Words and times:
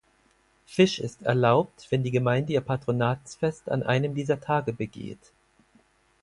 Fisch 0.65 0.97
ist 0.97 1.21
erlaubt, 1.21 1.85
wenn 1.91 2.01
die 2.01 2.09
Gemeinde 2.09 2.53
ihr 2.53 2.61
Patronatsfest 2.61 3.69
an 3.69 3.83
einem 3.83 4.15
dieser 4.15 4.41
Tage 4.41 4.73
begeht. 4.73 5.31